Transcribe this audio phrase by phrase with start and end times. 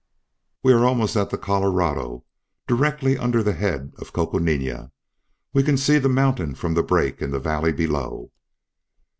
[0.63, 2.21] "We are almost at the Colorado, and
[2.79, 4.91] directly under the head of Coconina.
[5.53, 8.31] We can see the mountain from the break in the valley below."